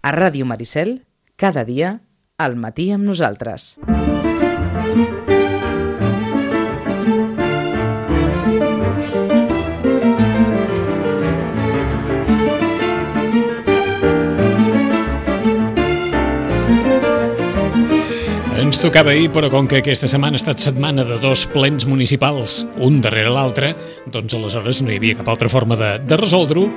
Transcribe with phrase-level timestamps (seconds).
[0.00, 1.02] A Ràdio Maricel,
[1.36, 2.00] cada dia,
[2.40, 3.74] al matí amb nosaltres.
[18.56, 22.62] Ens tocava ahir, però com que aquesta setmana ha estat setmana de dos plens municipals,
[22.80, 23.74] un darrere l'altre,
[24.08, 26.70] doncs aleshores no hi havia cap altra forma de, de resoldre-ho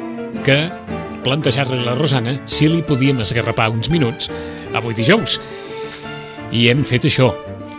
[0.44, 0.83] que
[1.24, 4.30] plantejar-li a la Rosana si li podíem esgarrapar uns minuts
[4.74, 5.40] avui dijous.
[6.54, 7.32] I hem fet això,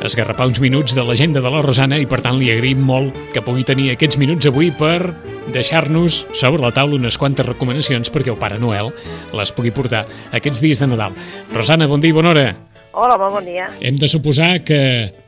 [0.02, 3.42] esgarrapar uns minuts de l'agenda de la Rosana i per tant li agraïm molt que
[3.44, 5.14] pugui tenir aquests minuts avui per
[5.54, 8.90] deixar-nos sobre la taula unes quantes recomanacions perquè el Pare Noel
[9.36, 11.16] les pugui portar aquests dies de Nadal.
[11.52, 12.46] Rosana, bon dia i bona hora.
[12.94, 13.68] Hola, molt bon dia.
[13.82, 14.78] Hem de suposar que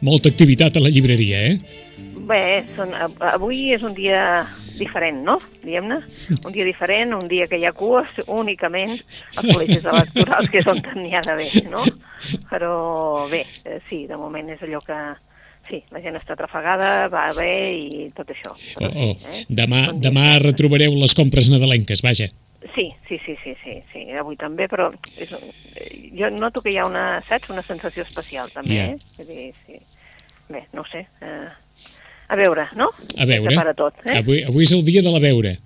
[0.07, 1.85] molta activitat a la llibreria, eh?
[2.27, 2.91] Bé, són,
[3.23, 5.37] avui és un dia diferent, no?
[5.63, 6.01] Diguem-ne.
[6.45, 10.67] Un dia diferent, un dia que hi ha cues únicament als col·legis electorals, que és
[10.73, 11.85] on n'hi ha d'haver, no?
[12.51, 12.73] Però
[13.31, 14.99] bé, eh, sí, de moment és allò que...
[15.67, 18.53] Sí, la gent està trafegada, va bé i tot això.
[18.79, 19.15] Oh, oh.
[19.35, 19.41] Eh?
[19.51, 22.29] Demà, demà retrobareu les compres nadalenques, vaja.
[22.77, 24.87] Sí, sí, sí, sí, sí, sí, avui també, però
[25.19, 25.33] és,
[26.15, 28.87] jo noto que hi ha una, saps, una sensació especial també, Ja.
[28.95, 28.99] eh?
[29.19, 29.81] Vull dir, sí.
[30.49, 31.49] Bé, no sé, eh,
[32.29, 32.91] a veure, no?
[33.17, 34.19] A veure, Separa tot, eh?
[34.19, 35.57] avui, avui és el dia de la veure.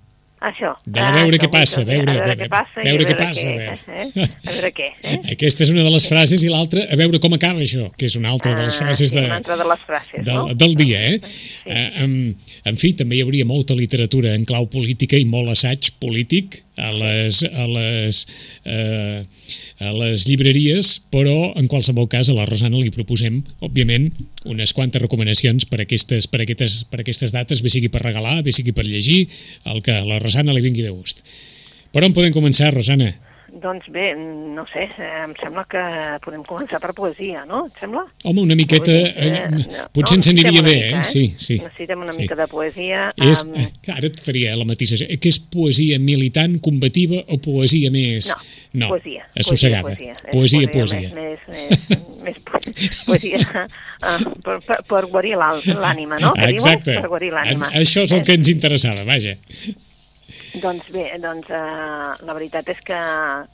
[0.41, 0.71] Això.
[0.87, 3.03] De la Ah, veure què passa, avui també, veure- a veure ve- què passa, veure
[3.05, 4.23] què veure passa, què, a veure.
[4.25, 4.29] eh?
[4.47, 5.19] A veure què, eh?
[5.35, 8.15] Aquesta és una de les frases i l'altra, a veure com acaba això, que és
[8.17, 10.55] una altra de les Ah, frases sí, de, una altra de les frases, del, no?
[10.63, 11.21] del dia, eh?
[11.65, 12.15] eh en,
[12.65, 16.91] en fi, també hi hauria molta literatura en clau política i molt assaig polític a
[16.95, 18.21] les, a les,
[18.65, 19.23] eh,
[19.79, 24.11] a les llibreries, però en qualsevol cas a la Rosana li proposem, òbviament,
[24.49, 28.55] unes quantes recomanacions per aquestes, per aquestes, per aquestes dates, bé sigui per regalar, bé
[28.55, 29.25] sigui per llegir,
[29.65, 31.25] el que a la Rosana li vingui de gust.
[31.91, 33.11] Per on podem començar, Rosana?
[33.51, 35.81] Doncs bé, no sé, eh, em sembla que
[36.23, 37.65] podem començar per poesia, no?
[37.67, 38.05] Et sembla?
[38.23, 38.93] Home, una miqueta...
[38.93, 39.59] Dir, Eh, eh, no,
[39.91, 41.03] potser ens necessitem aniria bé, mica, eh?
[41.03, 41.57] Sí, sí.
[41.59, 42.21] Necessitem una sí.
[42.23, 43.09] mica de poesia.
[43.17, 45.05] És, amb- eh, ara et faria la matisació.
[45.11, 48.31] Eh, Que és poesia militant, combativa o poesia més...
[48.71, 49.27] No, poesia.
[49.35, 49.91] assossegada.
[49.91, 50.31] Poesia, poesia.
[50.31, 51.11] Poesia, Eh, poesia.
[51.11, 52.63] Més, més, més, més po-
[53.11, 56.31] poesia uh, per, per, per guarir l'ànima, no?
[56.47, 56.95] Exacte.
[57.03, 57.67] Per guarir l'ànima.
[57.75, 59.35] Això és el que ens interessava, vaja.
[60.51, 62.97] Doncs bé, doncs, uh, la veritat és que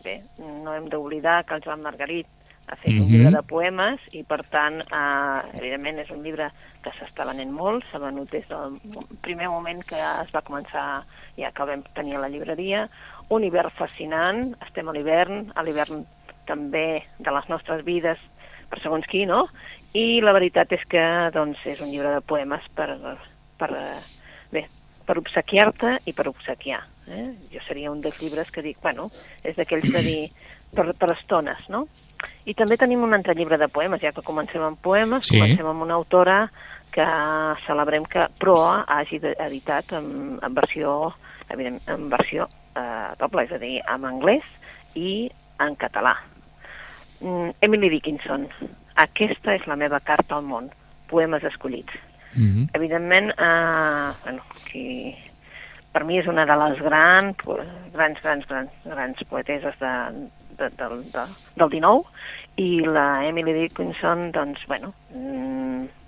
[0.03, 0.16] bé,
[0.63, 2.25] no hem d'oblidar que el Joan Margarit
[2.68, 3.12] ha fet un Mhm.
[3.12, 6.50] llibre de poemes i, per tant, uh, evidentment és un llibre
[6.84, 8.80] que s'està venent molt, s'ha venut des del
[9.22, 11.03] primer moment que es va començar,
[11.38, 12.90] ja que el vam tenir a la llibreria.
[13.30, 16.03] Un hivern fascinant, estem a l'hivern, a l'hivern
[16.46, 18.18] també de les nostres vides,
[18.69, 19.47] per segons qui, no?
[19.94, 22.97] I la veritat és que doncs, és un llibre de poemes per,
[23.57, 24.02] per, eh,
[24.52, 24.66] bé,
[25.07, 26.84] per obsequiar-te i per obsequiar.
[27.07, 27.31] Eh?
[27.53, 29.07] Jo seria un dels llibres que dic, bueno,
[29.44, 30.22] és d'aquells de dir
[30.75, 31.85] per, per estones, no?
[32.50, 35.38] I també tenim un altre llibre de poemes, ja que comencem amb poemes, Sí.
[35.40, 36.51] comencem amb una autora
[36.91, 37.06] que
[37.66, 41.13] celebrem que Proa hagi editat en, en versió,
[41.50, 44.44] evident, en versió eh, doble, és a dir, en anglès
[44.95, 45.29] i
[45.59, 46.16] en català.
[47.22, 48.47] Mm, Emily Dickinson,
[48.95, 50.72] aquesta és la meva carta al món,
[51.09, 51.94] poemes escollits.
[52.36, 52.70] Mhm.
[52.74, 55.16] Evidentment, eh, bueno, qui,
[55.92, 57.38] per mi és una de les grans,
[57.94, 59.94] grans, grans, grans, grans poeteses de,
[60.58, 61.24] de, del, de,
[61.56, 62.04] del 19
[62.58, 65.67] i la Emily Dickinson, doncs, bueno, mm,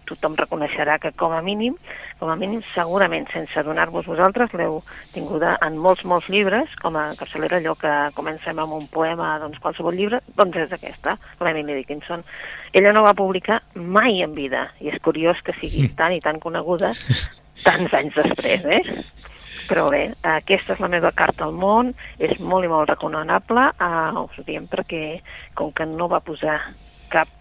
[0.10, 1.76] tothom reconeixerà que com a mínim,
[2.20, 4.82] com a mínim, segurament, sense donar-vos vosaltres, l'heu
[5.14, 9.62] tinguda en molts, molts llibres, com a capçalera, allò que comencem amb un poema, doncs
[9.64, 12.26] qualsevol llibre, doncs és aquesta, la Emily Dickinson.
[12.74, 16.42] Ella no va publicar mai en vida, i és curiós que sigui tan i tan
[16.44, 16.94] coneguda
[17.66, 18.84] tants anys després, eh?
[19.70, 24.24] Però bé, aquesta és la meva carta al món, és molt i molt recomanable, uh,
[24.24, 25.20] us ho diem perquè
[25.58, 26.58] com que no va posar
[27.12, 27.32] cap,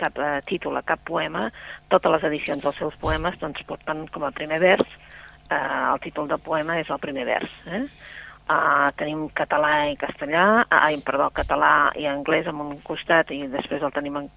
[0.00, 1.48] cap uh, títol a cap poema,
[1.92, 4.86] totes les edicions dels seus poemes doncs, porten com a primer vers,
[5.50, 7.58] uh, el títol del poema és el primer vers.
[7.66, 7.84] Eh?
[8.46, 13.42] Uh, tenim català i castellà, uh, ai, perdó, català i anglès en un costat i
[13.50, 14.30] després el tenim en,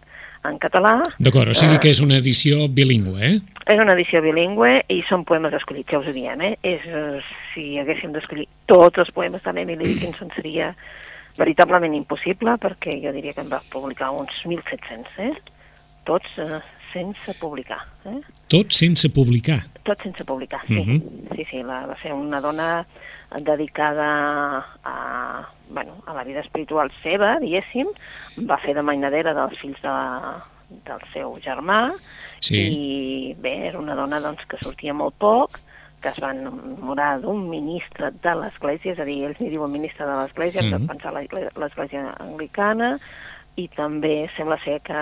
[0.50, 0.98] en català.
[1.20, 3.60] D'acord, o sigui Eh, que és una edició bilingüe, eh?
[3.70, 6.56] és una edició bilingüe i són poemes escollits, ja us ho diem, eh?
[6.66, 7.20] És, eh,
[7.54, 10.74] si haguéssim d'escollir tots els poemes de l'Emily Dickinson seria
[11.40, 15.34] veritablement impossible perquè jo diria que en va publicar uns 1.700, eh?
[16.08, 16.60] Tots eh,
[16.94, 18.20] sense publicar, eh?
[18.52, 19.60] Tot sense publicar.
[19.86, 20.80] Tot sense publicar, sí.
[20.82, 21.36] Mhm.
[21.36, 22.70] Sí, sí, la, va ser una dona
[23.46, 24.08] dedicada
[24.84, 27.92] a, bueno, a la vida espiritual seva, diguéssim.
[28.50, 29.96] Va fer de mainadera dels fills de,
[30.90, 31.84] del seu germà
[32.40, 32.56] Sí.
[32.56, 35.58] i bé, era una dona doncs, que sortia molt poc,
[36.02, 40.06] que es va enamorar d'un ministre de l'Església, és a dir, ells n'hi diuen ministre
[40.06, 40.88] de l'Església, mm -hmm.
[40.88, 42.98] pensar l'Església anglicana,
[43.60, 44.94] i també sembla ser que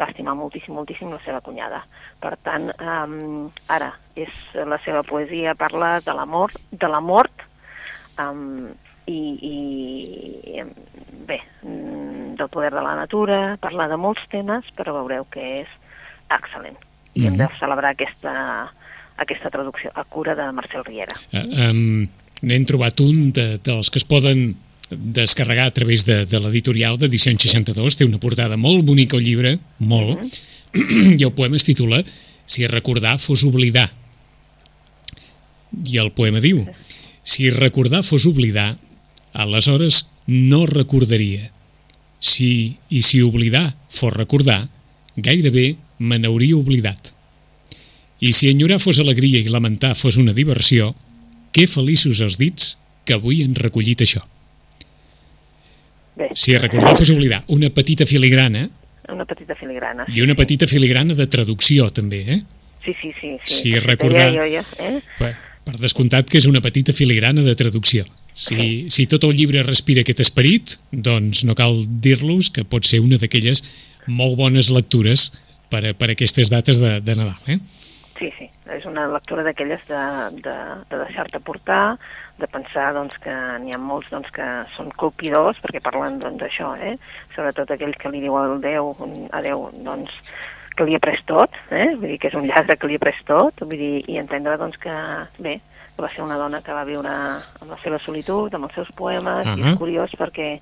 [0.00, 1.84] va estimar moltíssim, moltíssim la seva cunyada.
[2.22, 7.44] Per tant, um, ara, és la seva poesia parla de la mort, de la mort
[8.18, 8.66] um,
[9.06, 9.20] i,
[9.52, 10.64] i
[11.26, 15.68] bé, mm, del poder de la natura, parla de molts temes, però veureu que és
[16.30, 16.78] excel·lent.
[17.14, 17.26] I mm -hmm.
[17.26, 17.58] hem de mhm.
[17.58, 18.32] celebrar aquesta,
[19.20, 21.14] aquesta traducció a cura de Marcel Riera.
[21.32, 22.08] Uh, um,
[22.40, 24.54] N'hem trobat un de, dels que es poden
[24.90, 27.98] descarregar a través de, de l'editorial d'Edició 62.
[28.00, 30.30] Té una portada molt bonica al llibre, molt, mm
[30.72, 31.18] -hmm.
[31.20, 32.02] i el poema es titula
[32.46, 33.90] Si recordar fos oblidar.
[35.84, 36.66] I el poema diu
[37.22, 38.78] Si recordar fos oblidar,
[39.32, 41.52] aleshores no recordaria.
[42.18, 44.68] Si, I si oblidar fos recordar,
[45.16, 47.12] gairebé me n'hauria oblidat.
[48.20, 50.92] I si enyorar fos alegria i lamentar fos una diversió,
[51.52, 52.76] que feliços els dits
[53.08, 54.22] que avui han recollit això.
[56.20, 56.30] Bé.
[56.36, 58.68] Si recordar fos oblidar, una petita filigrana...
[59.10, 60.04] Una petita filigrana.
[60.12, 62.40] I una petita filigrana de traducció, també, eh?
[62.84, 63.36] Sí, sí, sí.
[63.44, 63.54] sí.
[63.56, 64.28] Si recordar...
[64.36, 65.00] Jo, jo, eh?
[65.18, 65.32] Per,
[65.66, 68.04] per descomptat que és una petita filigrana de traducció.
[68.34, 73.02] Si, si tot el llibre respira aquest esperit, doncs no cal dir-los que pot ser
[73.04, 73.64] una d'aquelles
[74.06, 75.30] molt bones lectures
[75.72, 77.36] per, a, per a aquestes dates de, de Nadal.
[77.50, 77.58] Eh?
[78.20, 80.00] Sí, sí, és una lectura d'aquelles de,
[80.44, 80.54] de,
[80.90, 81.96] de deixar-te portar,
[82.36, 83.32] de pensar doncs, que
[83.62, 87.30] n'hi ha molts doncs, que són colpidors, perquè parlen doncs, d'això, doncs, eh?
[87.32, 88.92] sobretot aquell que li diu al Déu,
[89.32, 90.12] a Déu doncs,
[90.76, 91.94] que li ha pres tot, eh?
[91.94, 94.60] vull dir que és un lladre que li ha pres tot, vull dir, i entendre
[94.60, 94.98] doncs, que,
[95.40, 95.56] bé,
[95.96, 98.92] que va ser una dona que va viure amb la seva solitud, amb els seus
[99.00, 99.64] poemes, uh -huh.
[99.64, 100.58] i és curiós perquè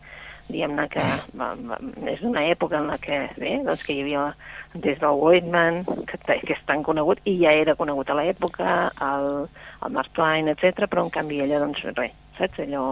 [0.48, 1.04] diguem-ne que
[1.38, 1.78] va, va,
[2.10, 4.28] és una època en la que, bé, doncs que hi havia
[4.74, 9.28] des del Whitman, que, que és tan conegut, i ja era conegut a l'època, el,
[9.84, 10.88] el Mark Twain, etc.
[10.88, 12.60] però en canvi ella, doncs, res, saps?
[12.64, 12.84] Allò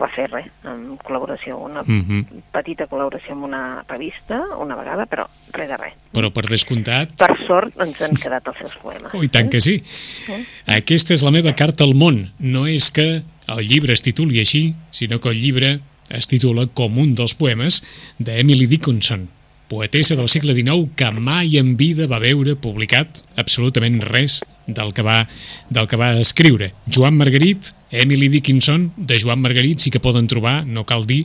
[0.00, 2.02] va fer res, en col·laboració, una mhm.
[2.10, 2.42] -huh.
[2.52, 5.94] petita col·laboració amb una revista, una vegada, però res de res.
[6.12, 7.14] Però per descomptat...
[7.16, 9.14] Per sort ens han quedat els seus poemes.
[9.14, 9.82] Oh, i tant que sí.
[10.28, 10.44] Eh?
[10.66, 12.32] Aquesta és la meva carta al món.
[12.38, 16.98] No és que el llibre es tituli així, sinó que el llibre es titula com
[17.00, 17.80] un dels poemes
[18.18, 19.28] d'Emily Dickinson,
[19.68, 25.04] poetessa del segle XIX que mai en vida va veure publicat absolutament res del que
[25.04, 25.24] va,
[25.68, 26.70] del que va escriure.
[26.86, 31.24] Joan Margarit, Emily Dickinson, de Joan Margarit sí que poden trobar, no cal dir,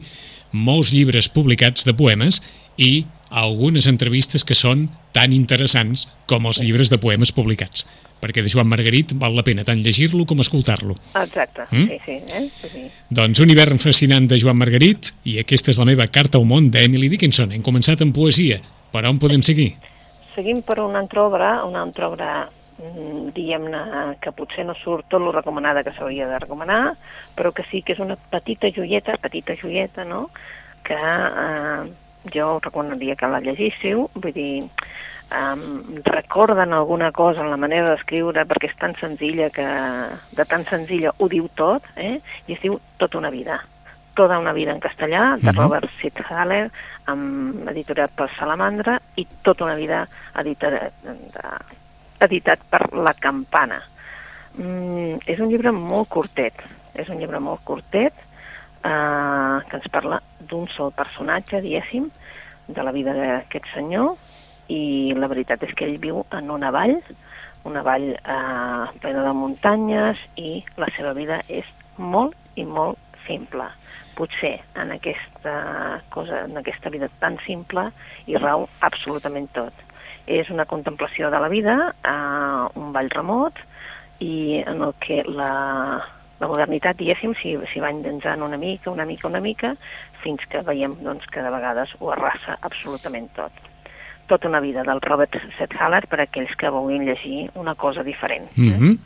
[0.51, 2.41] molts llibres publicats de poemes
[2.77, 7.85] i algunes entrevistes que són tan interessants com els llibres de poemes publicats
[8.21, 10.95] perquè de Joan Margarit val la pena tant llegir-lo com escoltar-lo.
[11.19, 11.85] Exacte, mm?
[11.87, 12.43] sí, sí, eh?
[12.61, 12.83] sí, sí.
[13.09, 16.69] Doncs un hivern fascinant de Joan Margarit i aquesta és la meva carta al món
[16.73, 17.53] d'Emily Dickinson.
[17.55, 18.59] Hem començat amb poesia.
[18.89, 19.73] Per on podem seguir?
[20.35, 23.81] Seguim per una altra obra, una altra obra mm, diguem-ne
[24.23, 26.95] que potser no surt tot lo recomanada que s'hauria de recomanar,
[27.37, 30.29] però que sí que és una petita joieta, petita joieta, no?,
[30.85, 31.89] que eh,
[32.33, 34.53] jo recomanaria que la llegíssiu, vull dir,
[35.31, 39.67] um, recorden alguna cosa en la manera d'escriure perquè és tan senzilla que
[40.35, 42.19] de tan senzilla ho diu tot eh?
[42.47, 43.59] i es diu Tota una vida
[44.15, 45.57] Tota una vida en castellà de uh mhm.
[45.57, 45.61] -huh.
[45.61, 46.69] Robert Sitzhaler
[47.05, 50.93] amb editoriat per Salamandra i Tota una vida editat,
[52.19, 53.81] editat per La Campana
[54.57, 56.53] mm, és un llibre molt curtet
[56.93, 58.13] és un llibre molt curtet
[58.83, 62.09] eh, que ens parla d'un sol personatge, diguéssim,
[62.69, 64.13] de la vida d'aquest senyor,
[64.69, 66.95] i la veritat és que ell viu en una vall,
[67.67, 73.65] una vall eh, plena de muntanyes i la seva vida és molt i molt simple.
[74.17, 75.55] Potser en aquesta
[76.13, 77.89] cosa, en aquesta vida tan simple
[78.27, 79.73] hi rau absolutament tot.
[80.29, 83.57] És una contemplació de la vida eh, un vall remot
[84.21, 85.49] i en el que la,
[86.39, 89.73] la modernitat, diguéssim, s'hi si va endensant una mica, una mica, una mica,
[90.21, 93.68] fins que veiem doncs, que de vegades ho arrasa absolutament tot
[94.29, 98.45] tota una vida del Robert Sethaler per a aquells que vulguin llegir una cosa diferent.
[98.55, 98.97] Mm -hmm.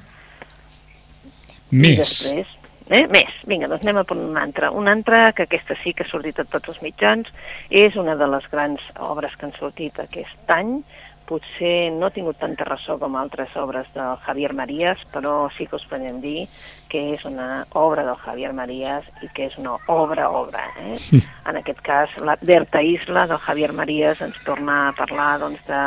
[1.72, 1.89] Més.
[1.89, 2.48] I després,
[2.89, 3.08] eh?
[3.08, 3.32] Més.
[3.50, 4.72] Vinga, doncs anem a per una altra.
[4.72, 7.30] Una altra, que aquesta sí que ha sortit a tots els mitjans,
[7.70, 10.84] és una de les grans obres que han sortit aquest any,
[11.33, 15.79] potser no ha tingut tanta ressò com altres obres del Javier Marías, però sí que
[15.79, 16.45] us podem dir
[16.91, 20.67] que és una obra del Javier Marías i que és una obra-obra.
[20.85, 21.21] Eh?
[21.49, 25.81] En aquest cas, la Berta Isla del Javier Marías ens torna a parlar doncs, de,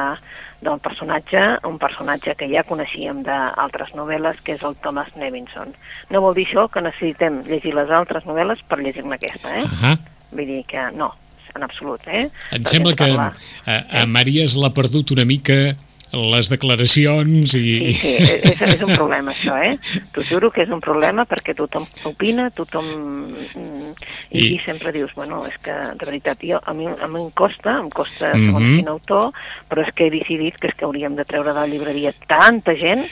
[0.67, 5.77] del personatge, un personatge que ja coneixíem d'altres novel·les, que és el Thomas Nevinson.
[6.11, 9.63] No vol dir això que necessitem llegir les altres novel·les per llegir-ne aquesta, eh?
[9.63, 9.97] Uh -huh.
[10.33, 11.13] Vull dir que no,
[11.57, 12.01] en absolut.
[12.07, 12.29] Eh?
[12.53, 15.77] Em sembla que a, a Maries l'ha perdut una mica
[16.17, 17.93] les declaracions i...
[17.93, 19.75] Sí, sí, és, és un problema això, eh?
[20.15, 22.87] T'ho juro que és un problema perquè tothom opina, tothom...
[22.87, 23.91] mm,
[24.31, 27.21] I, I- I sempre dius, bueno, és que de veritat, jo, a mi, a mi
[27.25, 29.33] em costa, em costa segons quin autor,
[29.69, 32.77] però és que he decidit que és que hauríem de treure de la llibreria tanta
[32.79, 33.03] gent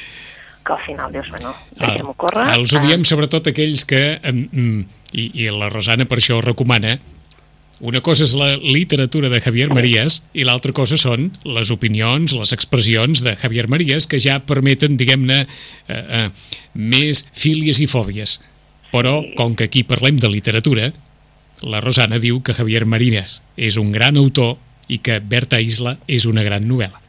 [0.64, 2.46] que al final dius, bueno, deixem-ho córrer.
[2.54, 4.80] Els ho Ah, sobretot aquells que, mm,
[5.12, 6.94] i, i la Rosana per això ho recomana,
[7.80, 12.52] una cosa és la literatura de Javier Marías i l'altra cosa són les opinions, les
[12.54, 15.40] expressions de Javier Marías que ja permeten, diguem-ne,
[15.88, 16.28] eh, eh,
[16.74, 18.38] més fílies i fòbies.
[18.94, 20.92] Però, com que aquí parlem de literatura,
[21.66, 26.26] la Rosana diu que Javier Marías és un gran autor i que Berta Isla és
[26.30, 27.00] una gran novel·la.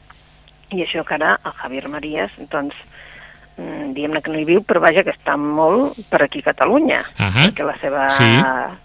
[0.73, 2.73] I això que ara el Javier Marías, doncs,
[3.57, 7.03] mm, diguem-ne que no hi viu, però vaja que està molt per aquí a Catalunya,
[7.17, 7.45] Ahà.
[7.51, 8.31] perquè la seva Sí.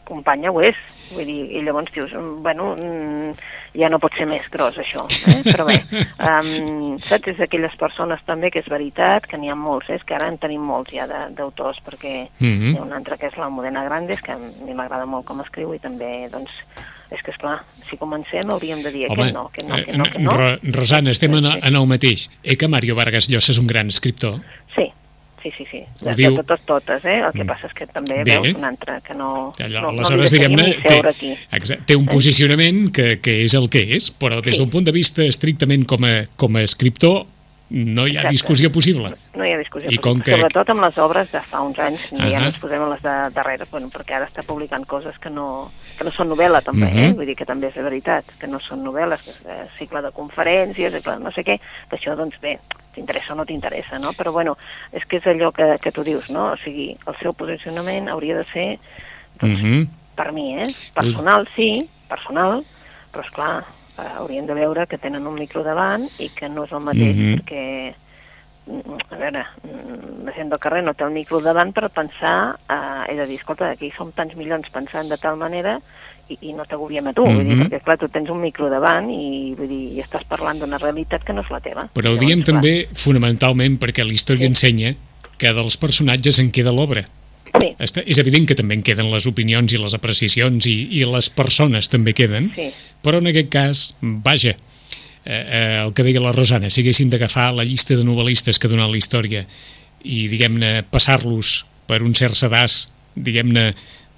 [0.04, 0.76] companya ho és.
[1.10, 3.32] Vull dir, i llavors dius, mm, bueno, mm,
[3.80, 5.40] ja no pot ser més gros això, eh?
[5.46, 5.78] però bé,
[6.18, 9.96] um, saps, és d'aquelles persones també que és veritat, que n'hi ha molts, eh?
[9.98, 12.74] és que ara en tenim molts ja de- d'autors, perquè Mhm.
[12.74, 15.74] hi ha un altre que és l'Almudena Grandes, que a mi m'agrada molt com escriu,
[15.74, 16.50] i també, doncs,
[17.10, 20.04] és que, és clar, si comencem hauríem de dir que no, que no, que no,
[20.04, 20.30] que no.
[20.30, 22.28] Ro- Rosana, estem en, en el mateix.
[22.44, 24.38] Eh que Mario Vargas Llosa és un gran escriptor?
[24.76, 24.92] Sí,
[25.42, 25.80] sí, sí, sí.
[26.02, 27.18] Ho De, diu- de totes, totes, eh?
[27.26, 28.38] El que passa és que també Bé.
[28.38, 29.52] veus un altre que no...
[29.58, 31.34] Allò, no, no aleshores, deixaria diguem-ne, aquí.
[31.34, 34.62] té, exacte, té un posicionament que, que és el que és, però des Sí.
[34.62, 37.24] d'un punt de vista estrictament com a, com a escriptor
[37.70, 38.30] no hi ha Exacte.
[38.34, 39.12] discussió possible.
[39.34, 39.90] No hi ha discussió.
[39.90, 42.30] I com que- Sobretot amb les obres de fa uns anys, uh Ahà.
[42.30, 45.70] ja no ens posem les de darrere, bueno, perquè ara està publicant coses que no,
[45.96, 46.98] que no són novel·la també, Mhm.
[47.04, 47.12] eh?
[47.14, 50.02] vull dir que també és de veritat, que no són novel·les, que és eh, cicle
[50.02, 52.58] de conferències, cicle de no sé què, que això doncs bé,
[52.94, 54.12] t'interessa o no t'interessa, no?
[54.14, 54.58] Però bueno,
[54.92, 56.52] és que és allò que, que tu dius, no?
[56.52, 58.78] O sigui, el seu posicionament hauria de ser,
[59.40, 59.88] doncs, Mhm.
[60.16, 60.66] per mi, eh?
[60.92, 62.64] Personal, sí, personal,
[63.12, 63.30] però és
[64.02, 67.16] eh, haurien de veure que tenen un micro davant i que no és el mateix,
[67.16, 67.34] Mhm.
[67.40, 67.94] perquè
[68.66, 72.56] mm, a veure, mm, la gent del carrer no té el micro davant per pensar,
[72.68, 75.80] eh, he de dir, escolta, aquí som tants milions pensant de tal manera
[76.28, 77.66] i, i no t'agobiem a tu, vull dir, Mhm.
[77.70, 81.24] perquè clar, tu tens un micro davant i, vull dir, i estàs parlant d'una realitat
[81.24, 81.88] que no és la teva.
[81.92, 84.52] Però ho diem clar, també fonamentalment perquè la història Sí.
[84.52, 84.94] ensenya
[85.36, 87.04] que dels personatges en queda l'obra.
[87.50, 91.04] Sí, Està, és evident que també en queden les opinions i les apreciacions i, i
[91.08, 92.68] les persones també queden, sí,
[93.02, 94.54] però en aquest cas, vaja,
[95.24, 98.68] eh, eh, el que deia la Rosana, si haguéssim d'agafar la llista de novel·listes que
[98.68, 99.44] ha donat la història
[100.04, 102.84] i, diguem-ne, passar-los per un cert sedàs,
[103.18, 103.70] diguem-ne,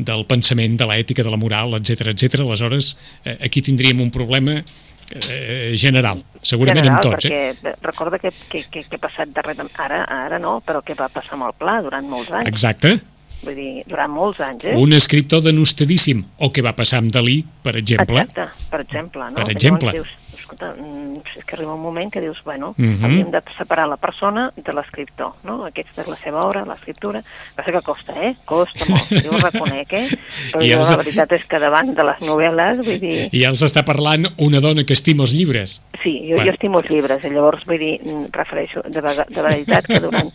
[0.02, 2.42] del pensament, de l'ètica, de la moral, etc etc.
[2.42, 7.30] aleshores eh, aquí tindríem un problema eh, general, segurament general, amb tots, eh?
[7.30, 7.76] perquè eh?
[7.84, 11.36] recorda que, que, que, que ha passat darrere, ara, ara no, però que va passar
[11.38, 12.96] amb el Pla durant molts anys, Exacte,
[13.42, 14.76] vull dir, durant molts anys, eh?
[14.78, 19.30] un escriptor denostadíssim, o què va passar amb Dalí, per exemple, Exacte, per exemple.
[19.30, 19.38] No?
[19.40, 19.92] Per exemple.
[19.92, 20.21] Llavors dius,
[20.52, 23.04] escolta, mm, és que arriba un moment que dius, bueno, Mhm.
[23.04, 25.64] hauríem de separar la persona de l'escriptor, no?
[25.64, 27.22] Aquesta és la seva obra, l'escriptura.
[27.56, 28.34] Passa que costa, eh?
[28.44, 30.06] Costa molt, jo ho reconec, eh?
[30.52, 33.28] Però jo, els- la veritat és que davant de les novel·les, vull dir...
[33.32, 35.82] i ja els està parlant una dona que estima els llibres.
[36.02, 36.44] Sí, jo, Bueno.
[36.50, 40.30] jo estimo els llibres, i llavors, vull dir, mm, refereixo de, de veritat que durant...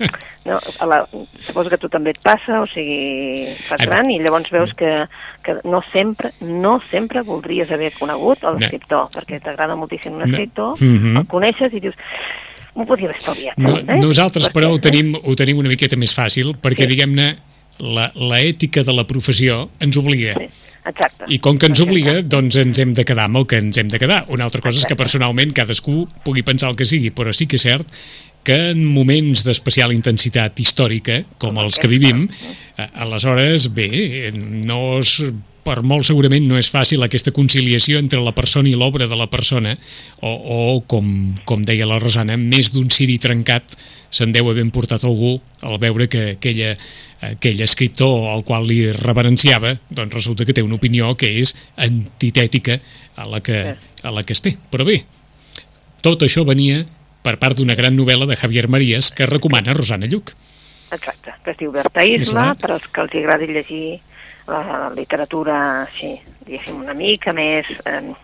[0.48, 1.06] No, a la,
[1.42, 4.94] suposo que tu també et passa, o sigui, fas gran, i llavors veus que,
[5.48, 10.26] que no sempre, no sempre voldries haver conegut l'escriptor, perquè t'agrada moltíssim un No.
[10.28, 11.18] escriptor, Mhm.
[11.24, 11.96] el coneixes i dius,
[12.76, 13.58] m'ho podria haver estalviat.
[13.58, 14.00] No, eh?
[14.04, 16.94] nosaltres, Perquè- però, ho tenim, ho tenim una miqueta més fàcil, perquè, Sí.
[16.96, 17.38] diguem-ne,
[17.80, 20.34] la, la ètica de la professió ens obliga.
[20.34, 20.48] Sí,
[20.90, 21.26] exacte.
[21.28, 23.88] I com que ens obliga, doncs ens hem de quedar amb el que ens hem
[23.88, 24.26] de quedar.
[24.30, 25.04] Una altra cosa és que Exacte.
[25.04, 27.88] personalment cadascú pugui pensar el que sigui, però sí que és cert
[28.48, 32.24] que en moments d'especial intensitat històrica, com els que vivim,
[32.96, 34.32] aleshores, bé,
[34.64, 35.18] no és,
[35.68, 39.28] per molt segurament no és fàcil aquesta conciliació entre la persona i l'obra de la
[39.28, 39.76] persona,
[40.22, 41.12] o, o com,
[41.44, 43.76] com deia la Rosana, més d'un ciri trencat
[44.08, 45.36] se'n deu haver portat algú
[45.68, 46.72] al veure que aquella,
[47.28, 52.80] aquell escriptor al qual li reverenciava doncs resulta que té una opinió que és antitètica
[53.20, 54.56] a la que, a la que es té.
[54.72, 55.02] Però bé,
[56.00, 56.86] tot això venia
[57.28, 60.32] per part d'una gran novel·la de Javier Marías que recomana Rosana Lluc.
[60.96, 64.00] Exacte, que es diu Berta Isla, per als que els agradi llegir
[64.48, 65.60] la, literatura,
[65.98, 66.16] sí,
[66.46, 67.68] diguéssim, una mica més...
[67.84, 68.16] Eh,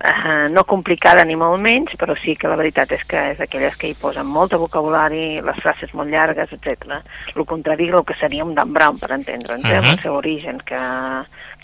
[0.00, 3.74] eh, no complicada ni molt menys, però sí que la veritat és que és aquelles
[3.76, 7.00] que hi posen molt de vocabulari, les frases molt llargues, etc.
[7.34, 9.96] El contrari del que seria un Dan Brown, per entendre'ns, eh, Ahà.
[9.96, 10.80] el seu origen, que,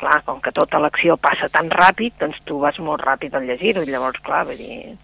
[0.03, 3.87] clar, com que tota l'acció passa tan ràpid, doncs tu vas molt ràpid al llegir-ho,
[3.87, 4.97] i llavors, clar, vull dir,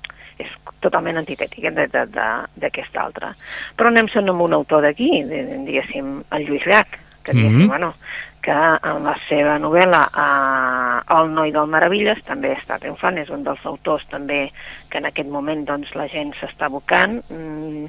[0.42, 3.32] és totalment antitètic d'aquesta altra.
[3.76, 7.68] Però anem sent amb un autor d'aquí, diguéssim, el Lluís Llach, que diguéssim, Mhm.
[7.68, 7.94] bueno,
[8.42, 13.44] que en la seva novel·la eh, El noi del Meravilles també està triomfant, és un
[13.44, 14.50] dels autors també
[14.90, 17.86] que en aquest moment doncs, la gent s'està abocant, mm,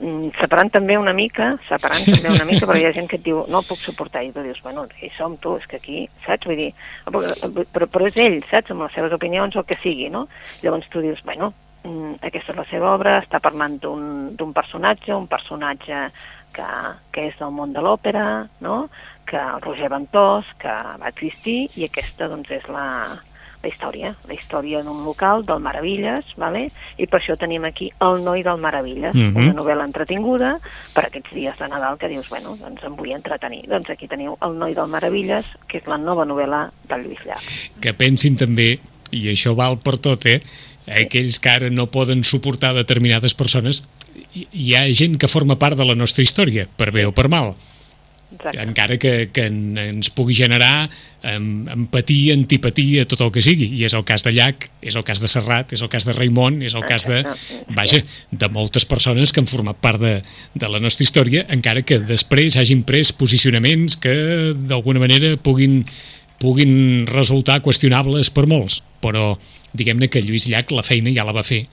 [0.00, 3.22] mm, separant també una mica, separant també una mica, perquè hi ha gent que et
[3.24, 6.44] diu, no puc suportar, i tu dius, bueno, hi som tu, és que aquí, saps?
[6.46, 6.74] Vull dir,
[7.06, 8.70] però, però és ell, saps?
[8.70, 10.26] Amb les seves opinions o el que sigui, no?
[10.62, 15.28] Llavors tu dius, bueno, mm, aquesta és la seva obra, està parlant d'un personatge, un
[15.30, 16.08] personatge
[16.52, 16.66] que,
[17.12, 18.88] que és del món de l'òpera, no?
[19.28, 22.86] que el Roger Ventós, que va existir, i aquesta doncs, és la,
[23.62, 26.64] la història, la història d'un local del Meravilles, vale?
[26.96, 29.36] i per això tenim aquí El noi del Meravilles, mm -hmm.
[29.36, 30.58] una novel·la entretinguda
[30.94, 33.68] per aquests dies de Nadal que dius, bueno, doncs em vull entretenir.
[33.68, 37.70] Doncs aquí teniu El noi del Meravilles, que és la nova novel·la del Lluís Llach.
[37.80, 38.78] Que pensin també,
[39.10, 40.40] i això val per tot, eh?
[40.88, 43.82] Aquells que ara no poden suportar determinades persones,
[44.34, 47.54] hi ha gent que forma part de la nostra història, per bé o per mal.
[48.28, 48.60] Exacte.
[48.60, 50.90] encara que, que ens pugui generar
[51.24, 53.70] em, empatia, antipatia, tot el que sigui.
[53.80, 56.12] I és el cas de Llach, és el cas de Serrat, és el cas de
[56.12, 57.22] Raimon, és el cas de,
[57.74, 60.18] vaja, de moltes persones que han format part de,
[60.54, 64.14] de la nostra història, encara que després hagin pres posicionaments que
[64.68, 65.80] d'alguna manera puguin,
[66.42, 68.82] puguin resultar qüestionables per molts.
[69.02, 69.32] Però
[69.76, 71.64] diguem-ne que Lluís Llach la feina ja la va fer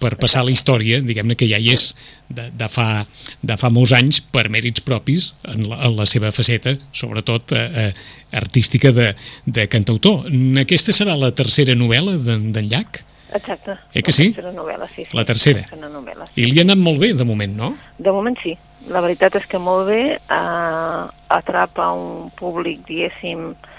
[0.00, 1.88] per passar la història, diguem-ne que ja hi és
[2.28, 3.04] de, de, fa,
[3.42, 7.66] de fa molts anys per mèrits propis en la, en la seva faceta, sobretot eh,
[7.86, 7.90] eh,
[8.36, 9.12] artística de,
[9.44, 10.26] de cantautor.
[10.62, 13.02] Aquesta serà la tercera novel·la d'en Llach?
[13.36, 13.74] Exacte.
[13.92, 14.30] Eh que sí?
[14.30, 15.04] La tercera novel·la, sí.
[15.04, 15.66] sí la tercera.
[15.74, 16.40] La novel·la, sí.
[16.40, 17.74] I li ha anat molt bé, de moment, no?
[17.98, 18.56] De moment sí.
[18.92, 20.02] La veritat és que molt bé.
[20.14, 21.00] Eh,
[21.34, 23.75] atrapa un públic, diguéssim, eh,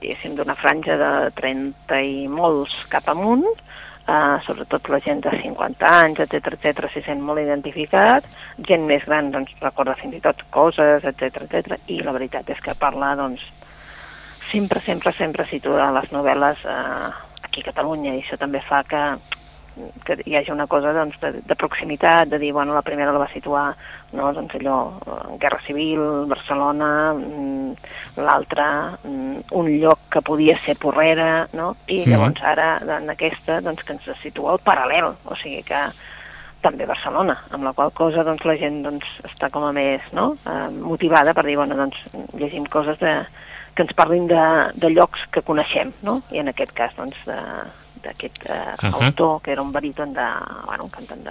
[0.00, 3.46] diguéssim, d'una franja de 30 i molts cap amunt,
[4.10, 8.26] eh, sobretot la gent de 50 anys, etc etc s'hi sent molt identificat,
[8.68, 12.60] gent més gran doncs, recorda fins i tot coses, etc etc i la veritat és
[12.64, 13.44] que parla, doncs,
[14.50, 17.10] sempre, sempre, sempre situa les novel·les eh,
[17.42, 19.04] aquí a Catalunya, i això també fa que
[20.04, 23.22] que hi hagi una cosa doncs, de, de proximitat, de dir, bueno, la primera la
[23.22, 23.64] va situar
[24.12, 24.78] no, doncs allò,
[25.38, 27.72] Guerra Civil, Barcelona, mm,
[28.24, 28.68] l'altra,
[29.02, 31.74] mm, un lloc que podia ser Porrera, no?
[31.86, 32.10] i sí.
[32.10, 35.84] llavors ara en aquesta doncs, que ens situa al paral·lel, o sigui que
[36.60, 40.34] també Barcelona, amb la qual cosa doncs, la gent doncs, està com a més no?
[40.44, 42.02] eh, motivada per dir, bueno, doncs,
[42.36, 43.14] llegim coses de,
[43.74, 44.42] que ens parlin de,
[44.76, 46.20] de llocs que coneixem, no?
[46.34, 47.38] i en aquest cas doncs, de,
[48.02, 49.04] d'aquest eh, uh -huh.
[49.04, 50.28] autor, que era un baríton de,
[50.66, 51.22] bueno, un cantant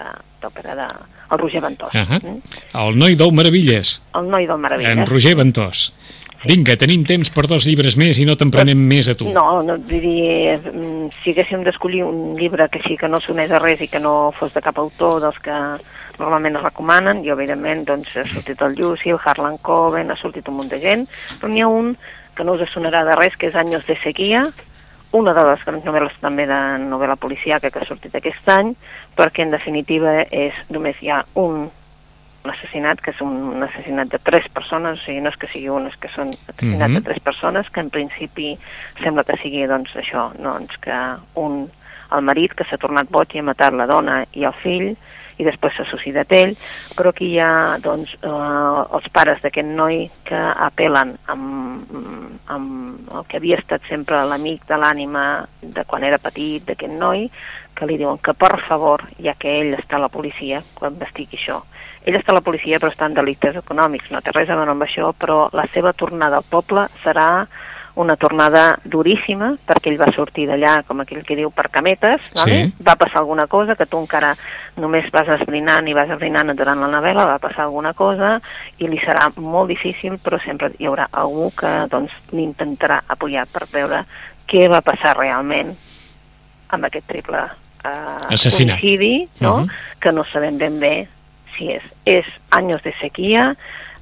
[0.41, 0.87] d'òpera de,
[1.31, 1.93] el Roger Ventós.
[1.93, 2.21] Uh -huh.
[2.23, 2.41] mm?
[2.73, 4.01] El noi del Meravilles.
[4.13, 4.97] El noi del Meravilles.
[4.97, 5.93] En Roger Ventós.
[6.39, 6.47] Sí.
[6.47, 9.27] Vinga, tenim temps per dos llibres més i no t'emprenem més a tu.
[9.35, 13.51] No, no vull dir, mm, si haguéssim d'escollir un llibre que sí que no sonés
[13.51, 15.57] a res i que no fos de cap autor dels que
[16.17, 20.47] normalment es recomanen, i evidentment doncs, ha sortit el Llucy, el Harlan Coben, ha sortit
[20.47, 21.07] un munt de gent,
[21.41, 21.97] però n'hi ha un
[22.35, 24.45] que no us sonarà de res, que és Anys de sequia,
[25.11, 28.75] una de les grans novel·les també de novel·la policiaca que ha sortit aquest any,
[29.17, 31.69] perquè en definitiva és només hi ha un
[32.49, 35.89] assassinat, que és un assassinat de tres persones, o sigui, no és que sigui un,
[35.89, 37.01] és que són assassinats mm -hmm.
[37.01, 38.57] de tres persones, que en principi
[39.03, 40.97] sembla que sigui, doncs, això, doncs, que
[41.35, 41.69] un,
[42.11, 44.95] el marit que s'ha tornat boig i ha matat la dona i el fill,
[45.39, 46.55] i després s'ha suicidat ell,
[46.97, 51.95] però aquí hi ha doncs, eh, els pares d'aquest noi que apel·len amb,
[52.55, 55.23] amb el que havia estat sempre l'amic de l'ànima
[55.61, 57.29] de quan era petit d'aquest noi,
[57.75, 61.39] que li diuen que per favor, ja que ell està a la policia, quan investigui
[61.39, 61.61] això,
[62.03, 64.75] ell està a la policia però està en delictes econòmics, no té res a veure
[64.75, 67.29] amb això, però la seva tornada al poble serà
[67.99, 72.55] una tornada duríssima, perquè ell va sortir d'allà, com aquell que diu, per cametes, vale?
[72.69, 72.85] sí.
[72.85, 74.31] va passar alguna cosa que tu encara
[74.79, 78.37] només vas esbrinant i vas esbrinant durant la novel·la, va passar alguna cosa
[78.79, 83.67] i li serà molt difícil, però sempre hi haurà algú que doncs, l'intentarà apoyar per
[83.73, 84.03] veure
[84.47, 85.75] què va passar realment
[86.71, 87.43] amb aquest triple
[87.83, 89.55] eh, homicidi, no?
[89.55, 89.71] Uh -huh.
[89.99, 91.07] que no sabem ben bé
[91.57, 91.83] si és.
[92.05, 93.55] És anys de sequia,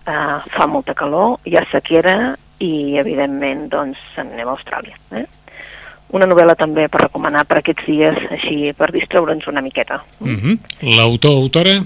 [0.05, 4.97] eh, fa molta calor, hi ha sequera i evidentment doncs anem a Austràlia.
[5.11, 5.25] Eh?
[6.17, 10.03] Una novel·la també per recomanar per aquests dies, així per distreure'ns una miqueta.
[10.19, 10.59] Mm -hmm.
[10.97, 11.81] L'autor, autora?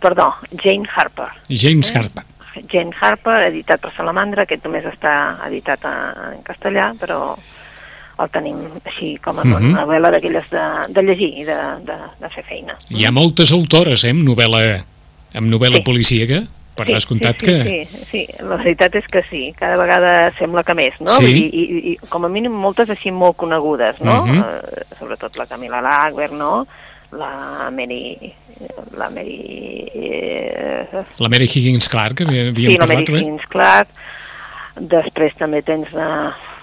[0.00, 1.28] Perdó, Jane Harper.
[1.48, 1.98] James eh?
[1.98, 2.24] Harper.
[2.72, 7.36] Jane Harper, editat per Salamandra, aquest només està editat en castellà, però
[8.22, 9.76] el tenim així com a mm -hmm.
[9.80, 12.76] novel·la d'aquelles de, de llegir i de, de, de fer feina.
[12.90, 14.84] Hi ha moltes autores, eh, amb novel·la,
[15.34, 15.82] amb novel·la sí.
[15.82, 16.46] policíaca?
[16.74, 17.84] Per sí, descomptat sí, sí, que...
[17.86, 21.12] Sí, sí, la veritat és que sí, cada vegada sembla que més, no?
[21.20, 21.34] Sí.
[21.36, 24.22] I, i, i com a mínim moltes així molt conegudes, no?
[24.22, 24.40] Uh -huh.
[24.40, 26.66] uh, sobretot la Camila Lager, no?
[27.12, 28.32] la Mary...
[28.96, 29.90] La Mary...
[29.94, 30.86] Eh,
[31.18, 33.20] La Mary Higgins Clark, que havíem sí, la Mary parlat, també.
[33.20, 33.88] Higgins Clark.
[34.96, 36.08] Després també tens la...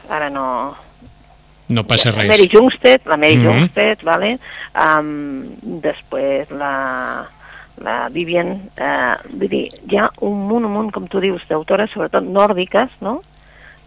[0.10, 0.76] Ara no...
[1.70, 2.32] No passa La res.
[2.32, 3.46] Mary Jungstedt, la Mary Mhm.
[3.46, 4.40] Jungstedt, vale?
[4.74, 6.74] Um, després la,
[7.84, 11.92] la Vivian, uh, vull dir, hi ha un munt, un munt, com tu dius, d'autores,
[11.94, 13.20] sobretot nòrdiques, no?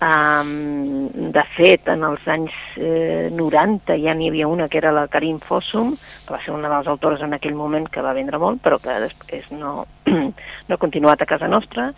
[0.03, 5.05] Um, de fet, en els anys eh, 90 ja n'hi havia una que era la
[5.07, 8.41] Karim Fossum, que va ser una de les autores en aquell moment que va vendre
[8.43, 11.93] molt, però que després no, no ha continuat a casa nostra.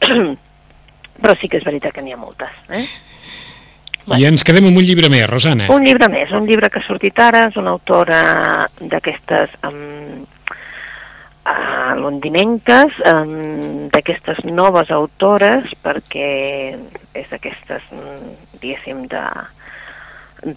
[1.20, 2.52] però sí que és veritat que n'hi ha moltes.
[2.70, 2.84] Eh?
[4.16, 5.68] I ens quedem amb un llibre més, Rosana.
[5.74, 8.20] Un llibre més, un llibre que ha sortit ara, és una autora
[8.80, 10.22] d'aquestes um,
[11.50, 16.30] uh, londinenques, um, d'aquestes noves autores, perquè
[17.14, 19.06] és d'aquestes, um, diguéssim,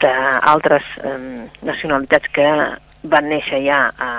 [0.04, 2.50] d'altres um, nacionalitats que
[3.12, 4.12] van néixer ja a,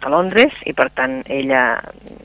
[0.00, 1.62] a Londres i per tant ella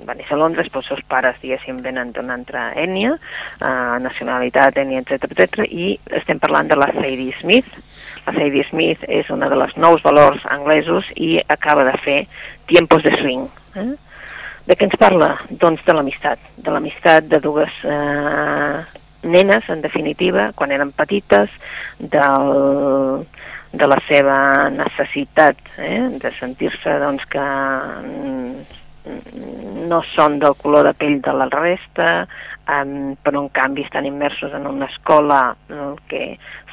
[0.07, 4.79] va néixer a Londres però els seus pares diguéssim venen d'una altra ètnia, uh, nacionalitat,
[4.79, 7.67] ètnia, etc etc i estem parlant de la Sadie Smith.
[8.25, 12.17] La Sadie Smith és una de les nous valors anglesos i acaba de fer
[12.69, 13.47] Tiempos de Swing.
[13.75, 13.91] Eh?
[14.67, 15.33] De què ens parla?
[15.49, 21.49] Doncs de l'amistat, de l'amistat de dues eh, nenes, en definitiva, quan eren petites,
[21.99, 23.25] del,
[23.73, 24.37] de la seva
[24.75, 28.79] necessitat eh, de sentir-se doncs, que mm,
[29.89, 32.11] no són del color de pell de la resta,
[32.71, 36.23] um, però en canvi estan immersos en una escola eh, que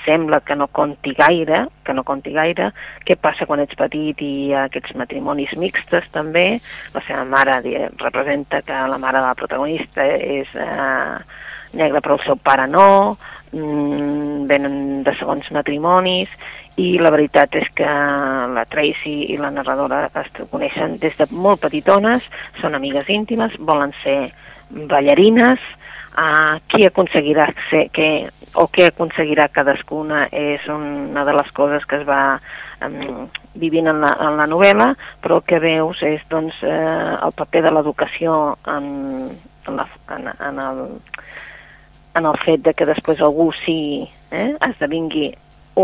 [0.05, 2.71] sembla que no conti gaire, que no conti gaire,
[3.05, 6.47] què passa quan ets petit i aquests matrimonis mixtes també,
[6.95, 7.59] la seva mare
[7.99, 11.19] representa que la mare de la protagonista és eh,
[11.73, 13.19] negra però el seu pare no,
[13.53, 16.33] mm, venen de segons matrimonis.
[16.79, 17.87] I la veritat és que
[18.55, 22.23] la Tracy i la narradora es coneixen des de molt petitones,
[22.61, 24.31] són amigues íntimes, volen ser
[24.71, 25.59] ballarines,
[26.19, 28.09] uh, qui aconseguirà ser, què,
[28.59, 32.39] o què aconseguirà cadascuna és una de les coses que es va
[32.85, 33.29] um,
[33.59, 37.65] vivint en la, en la novel·la, però el que veus és doncs, eh, el paper
[37.67, 38.39] de l'educació
[38.71, 38.87] en,
[39.67, 40.85] en, la, en, en, el,
[42.21, 45.33] en el fet de que després algú sigui, eh, esdevingui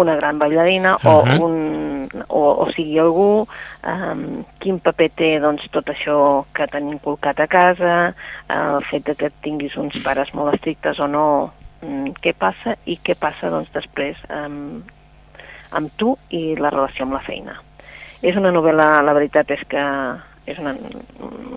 [0.00, 0.98] una gran ballarina uh.
[1.00, 1.40] -huh.
[1.40, 3.46] o, un, o, o sigui algú,
[3.86, 8.14] um, quin paper té doncs, tot això que t'han inculcat a casa,
[8.48, 11.52] el fet de que tinguis uns pares molt estrictes o no,
[11.82, 14.82] mm, què passa i què passa doncs, després um,
[15.70, 17.60] amb tu i la relació amb la feina.
[18.22, 19.84] És una novel·la, la veritat és que
[20.46, 20.74] és una,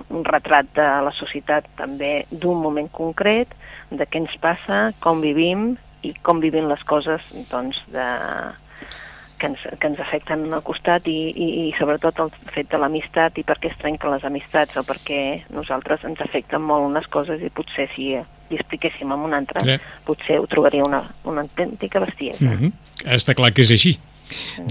[0.10, 3.47] un retrat de la societat també d'un moment concret,
[3.89, 8.08] de què ens passa, com vivim i com vivim les coses doncs, de,
[9.38, 13.38] que, ens, que ens afecten al costat i, i, i sobretot el fet de l'amistat
[13.38, 15.22] i per què es trenquen les amistats o per què
[15.54, 19.78] nosaltres ens afecten molt unes coses i potser si li expliquéssim amb una altra, Sí.
[20.08, 22.46] potser ho trobaria una, una autèntica bestiesa.
[22.46, 22.72] Mm -hmm.
[23.15, 23.98] Està clar que és així.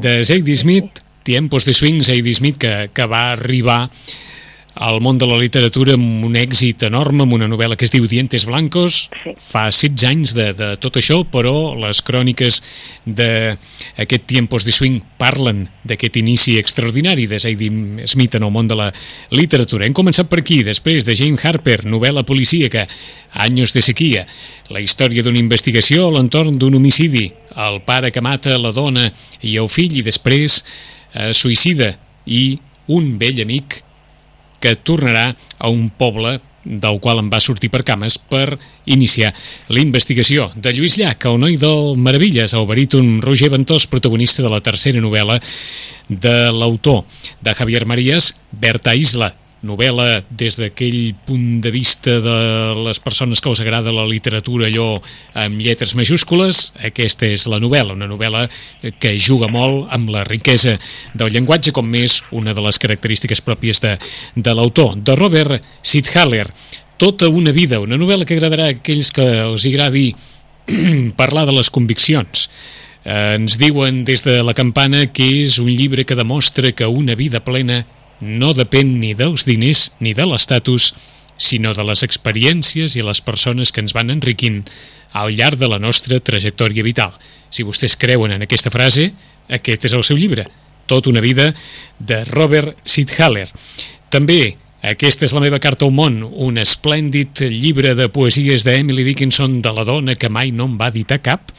[0.01, 3.89] De Zadie Smith, Tiempos de Swing, Zadie Smith, que, que va arribar
[4.77, 8.05] al món de la literatura amb un èxit enorme, amb una novel·la que es diu
[8.09, 9.33] Dientes Blancos, Sí.
[9.41, 12.61] fa 16 anys de, de tot això, però les cròniques
[13.07, 18.77] d'aquest Tiempos de Swing parlen d'aquest inici extraordinari de Zadie Smith en el món de
[18.77, 18.91] la
[19.31, 19.87] literatura.
[19.87, 22.87] Hem començat per aquí, després de Jane Harper, novel·la policíaca,
[23.37, 24.23] Anys de sequia,
[24.73, 29.11] la història d'una investigació a l'entorn d'un homicidi, el pare que mata la dona
[29.45, 30.63] i el fill i després
[31.13, 32.59] eh, suïcida i
[32.89, 33.83] un vell amic
[34.61, 38.59] que tornarà a un poble del qual em va sortir per cames per
[38.91, 39.31] iniciar
[39.71, 44.51] la investigació de Lluís Llach, el noi del Meravilles, el baríton Roger Ventós, protagonista de
[44.51, 45.39] la tercera novel·la
[46.09, 47.05] de l'autor
[47.41, 49.33] de Javier Marías, Berta Isla,
[49.65, 52.37] novel·la des d'aquell punt de vista de
[52.85, 55.01] les persones que us agrada la literatura allò
[55.35, 58.47] amb lletres majúscules, aquesta és la novel·la, una novel·la
[59.01, 60.77] que juga molt amb la riquesa
[61.15, 63.97] del llenguatge com més una de les característiques pròpies de,
[64.37, 66.49] de l'autor, de Robert Sidhaller.
[66.97, 70.11] Tota una vida, una novel·la que agradarà a aquells que els agradi
[71.21, 72.49] parlar de les conviccions.
[73.05, 77.15] Eh, ens diuen des de la campana que és un llibre que demostra que una
[77.15, 77.85] vida plena
[78.21, 80.95] no depèn ni dels diners ni de l'estatus,
[81.37, 84.63] sinó de les experiències i les persones que ens van enriquint
[85.13, 87.13] al llarg de la nostra trajectòria vital.
[87.51, 89.11] Si vostès creuen en aquesta frase,
[89.49, 90.47] aquest és el seu llibre,
[90.87, 91.53] Tot una vida,
[91.99, 93.49] de Robert Sidhaller.
[94.09, 94.55] També
[94.87, 99.73] aquesta és la meva carta al món, un esplèndid llibre de poesies d'Emily Dickinson de
[99.75, 101.51] la dona que mai no em va editar cap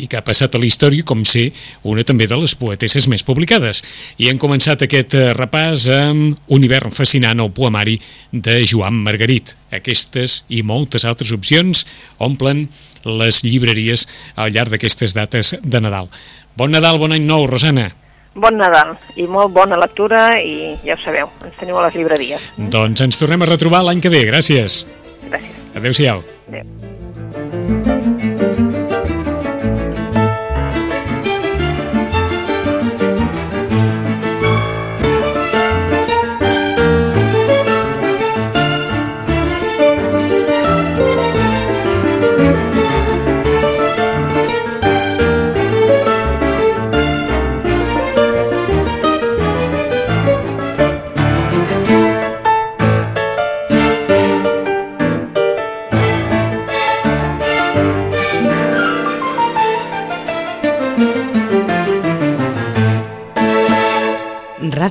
[0.00, 1.50] i que ha passat a la història com ser
[1.84, 3.82] una també de les poetesses més publicades.
[4.16, 7.98] I hem començat aquest eh, repàs amb Un hivern fascinant al poemari
[8.32, 9.52] de Joan Margarit.
[9.76, 11.84] Aquestes i moltes altres opcions
[12.16, 12.70] omplen
[13.04, 14.08] les llibreries
[14.40, 16.08] al llarg d'aquestes dates de Nadal.
[16.56, 17.90] Bon Nadal, bon any nou, Rosana.
[18.34, 22.50] Bon Nadal i molt bona lectura i ja ho sabeu, ens teniu a les llibreries.
[22.56, 24.22] Doncs ens tornem a retrobar l'any que ve.
[24.30, 24.84] Gràcies.
[25.26, 25.58] Gràcies.
[25.74, 26.22] Adéu-siau.
[26.48, 26.79] Adéu.